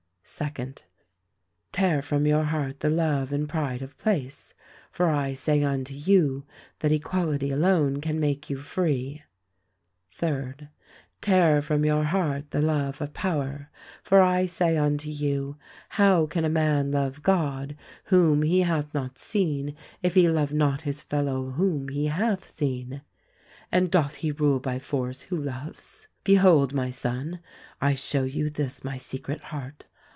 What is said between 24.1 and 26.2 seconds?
he rule by force who loves?